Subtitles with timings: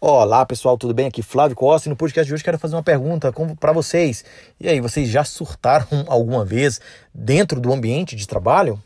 [0.00, 1.06] Olá pessoal, tudo bem?
[1.06, 4.24] Aqui Flávio Costa e no podcast de hoje quero fazer uma pergunta para vocês.
[4.60, 6.80] E aí, vocês já surtaram alguma vez
[7.12, 8.80] dentro do ambiente de trabalho?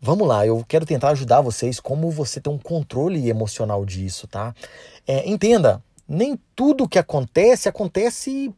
[0.00, 4.54] Vamos lá, eu quero tentar ajudar vocês como você ter um controle emocional disso, tá?
[5.06, 8.54] É, entenda, nem tudo que acontece acontece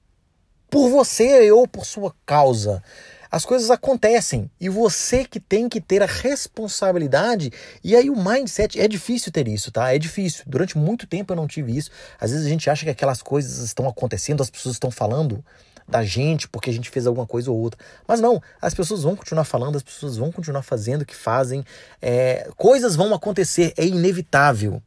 [0.69, 2.83] por você ou por sua causa
[3.31, 7.53] as coisas acontecem e você que tem que ter a responsabilidade.
[7.83, 9.95] E aí o mindset é difícil ter isso, tá?
[9.95, 10.45] É difícil.
[10.47, 11.91] Durante muito tempo eu não tive isso.
[12.21, 15.45] Às vezes a gente acha que aquelas coisas estão acontecendo, as pessoas estão falando
[15.89, 17.81] da gente porque a gente fez alguma coisa ou outra.
[18.07, 21.65] Mas não, as pessoas vão continuar falando, as pessoas vão continuar fazendo o que fazem,
[22.01, 24.83] é, coisas vão acontecer, é inevitável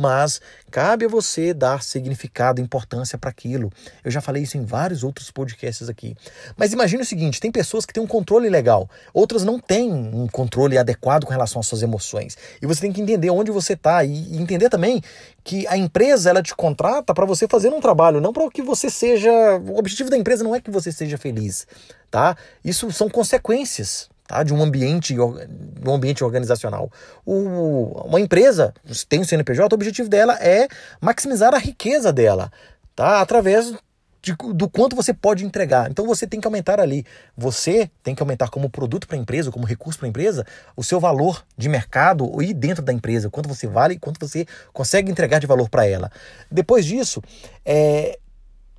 [0.00, 0.40] mas
[0.70, 3.70] cabe a você dar significado, importância para aquilo.
[4.02, 6.16] Eu já falei isso em vários outros podcasts aqui.
[6.56, 10.26] Mas imagine o seguinte: tem pessoas que têm um controle legal, outras não têm um
[10.26, 12.36] controle adequado com relação às suas emoções.
[12.60, 15.02] E você tem que entender onde você está e entender também
[15.44, 18.88] que a empresa ela te contrata para você fazer um trabalho, não para que você
[18.88, 19.30] seja.
[19.66, 21.66] O objetivo da empresa não é que você seja feliz,
[22.10, 22.36] tá?
[22.64, 24.44] Isso são consequências tá?
[24.44, 26.88] de um ambiente, um ambiente organizacional.
[27.26, 28.72] O, uma empresa
[29.08, 30.68] tem o CNPJ, o objetivo dela é
[31.00, 32.52] maximizar a riqueza dela,
[32.94, 33.20] tá?
[33.20, 33.74] através
[34.22, 35.90] de, do quanto você pode entregar.
[35.90, 37.04] Então você tem que aumentar ali.
[37.36, 40.84] Você tem que aumentar como produto para a empresa, como recurso para a empresa, o
[40.84, 45.10] seu valor de mercado e dentro da empresa, quanto você vale e quanto você consegue
[45.10, 46.08] entregar de valor para ela.
[46.48, 47.20] Depois disso,
[47.64, 48.16] é,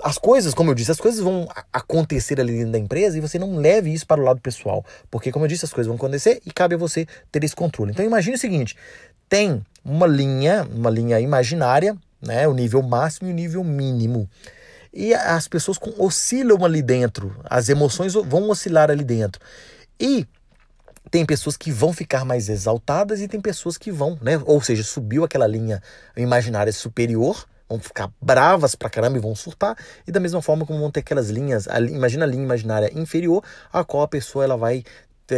[0.03, 3.38] as coisas, como eu disse, as coisas vão acontecer ali dentro da empresa e você
[3.38, 4.83] não leve isso para o lado pessoal.
[5.09, 7.91] Porque, como eu disse, as coisas vão acontecer e cabe a você ter esse controle.
[7.91, 8.75] Então imagine o seguinte:
[9.30, 12.47] tem uma linha, uma linha imaginária, né?
[12.47, 14.30] O nível máximo e o nível mínimo.
[14.93, 19.41] E as pessoas oscilam ali dentro, as emoções vão oscilar ali dentro.
[19.97, 20.27] E
[21.09, 24.41] tem pessoas que vão ficar mais exaltadas e tem pessoas que vão, né?
[24.45, 25.81] Ou seja, subiu aquela linha
[26.15, 30.80] imaginária superior vão ficar bravas pra caramba e vão surtar, e da mesma forma como
[30.80, 34.83] vão ter aquelas linhas, imagina a linha imaginária inferior, a qual a pessoa ela vai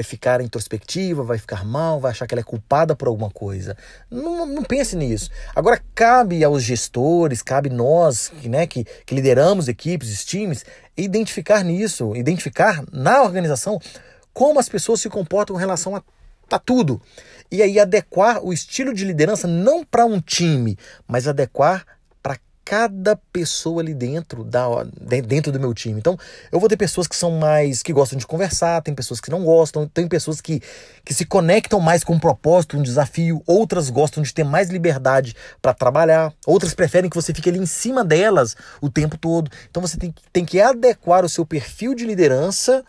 [0.01, 3.77] ficar introspectiva, vai ficar mal, vai achar que ela é culpada por alguma coisa.
[4.09, 5.29] Não, não pense nisso.
[5.55, 10.65] Agora, cabe aos gestores, cabe nós né, que, que lideramos equipes, times,
[10.97, 13.79] identificar nisso, identificar na organização
[14.33, 16.01] como as pessoas se comportam em relação a,
[16.49, 16.99] a tudo.
[17.51, 20.75] E aí adequar o estilo de liderança não para um time,
[21.07, 21.85] mas adequar
[22.65, 24.67] cada pessoa ali dentro da
[25.27, 25.99] dentro do meu time.
[25.99, 26.17] Então,
[26.51, 29.43] eu vou ter pessoas que são mais que gostam de conversar, tem pessoas que não
[29.43, 30.61] gostam, tem pessoas que,
[31.03, 35.35] que se conectam mais com um propósito, um desafio, outras gostam de ter mais liberdade
[35.61, 39.51] para trabalhar, outras preferem que você fique ali em cima delas o tempo todo.
[39.69, 42.83] Então, você tem, tem que adequar o seu perfil de liderança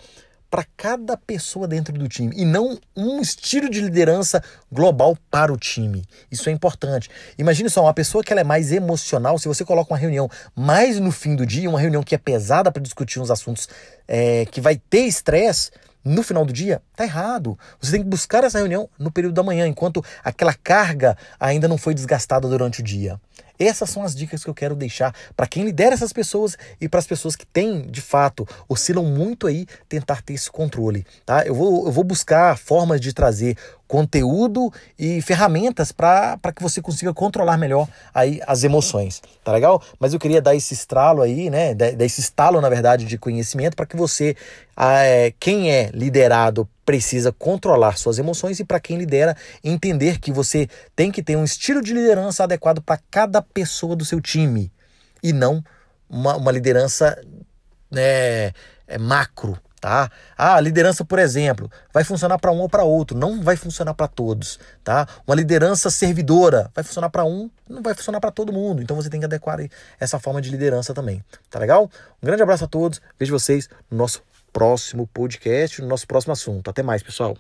[0.55, 5.57] para cada pessoa dentro do time e não um estilo de liderança global para o
[5.57, 6.05] time.
[6.31, 7.11] Isso é importante.
[7.37, 11.01] Imagine só, uma pessoa que ela é mais emocional, se você coloca uma reunião mais
[11.01, 13.69] no fim do dia, uma reunião que é pesada para discutir uns assuntos
[14.07, 15.73] é, que vai ter estresse,
[16.05, 17.59] no final do dia, tá errado.
[17.81, 21.79] Você tem que buscar essa reunião no período da manhã, enquanto aquela carga ainda não
[21.79, 23.19] foi desgastada durante o dia.
[23.59, 26.99] Essas são as dicas que eu quero deixar para quem lidera essas pessoas e para
[26.99, 31.47] as pessoas que têm, de fato, oscilam muito aí, tentar ter esse controle, tá?
[31.47, 33.57] Eu vou, eu vou buscar formas de trazer
[33.87, 39.81] conteúdo e ferramentas para que você consiga controlar melhor aí as emoções, tá legal?
[40.01, 41.75] Mas eu queria dar esse estralo aí, né?
[41.75, 44.35] Dar esse estalo, na verdade, de conhecimento para que você,
[44.77, 50.69] é, quem é liderado precisa controlar suas emoções e para quem lidera entender que você
[50.95, 54.73] tem que ter um estilo de liderança adequado para cada pessoa do seu time
[55.23, 55.65] e não
[56.09, 57.21] uma, uma liderança
[57.91, 58.53] né,
[58.87, 60.11] é, macro, tá?
[60.37, 63.95] Ah, a liderança, por exemplo, vai funcionar para um ou para outro, não vai funcionar
[63.95, 65.07] para todos, tá?
[65.27, 68.83] Uma liderança servidora vai funcionar para um, não vai funcionar para todo mundo.
[68.83, 69.59] Então você tem que adequar
[69.99, 71.91] essa forma de liderança também, tá legal?
[72.23, 74.23] Um grande abraço a todos, vejo vocês no nosso
[74.55, 76.71] próximo podcast, no nosso próximo assunto.
[76.71, 77.37] Até mais, pessoal.